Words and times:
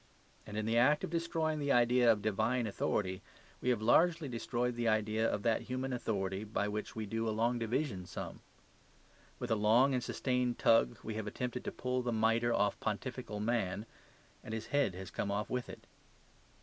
And 0.47 0.57
in 0.57 0.65
the 0.65 0.79
act 0.79 1.03
of 1.03 1.11
destroying 1.11 1.59
the 1.59 1.71
idea 1.71 2.11
of 2.11 2.23
Divine 2.23 2.65
authority 2.65 3.21
we 3.61 3.69
have 3.69 3.83
largely 3.83 4.27
destroyed 4.27 4.75
the 4.75 4.87
idea 4.87 5.29
of 5.31 5.43
that 5.43 5.61
human 5.69 5.93
authority 5.93 6.43
by 6.43 6.67
which 6.67 6.95
we 6.95 7.05
do 7.05 7.29
a 7.29 7.29
long 7.29 7.59
division 7.59 8.07
sum. 8.07 8.39
With 9.37 9.51
a 9.51 9.55
long 9.55 9.93
and 9.93 10.03
sustained 10.03 10.57
tug 10.57 10.97
we 11.03 11.13
have 11.13 11.27
attempted 11.27 11.63
to 11.65 11.71
pull 11.71 12.01
the 12.01 12.11
mitre 12.11 12.51
off 12.51 12.79
pontifical 12.79 13.39
man; 13.39 13.85
and 14.43 14.55
his 14.55 14.65
head 14.73 14.95
has 14.95 15.11
come 15.11 15.29
off 15.29 15.51
with 15.51 15.69
it. 15.69 15.85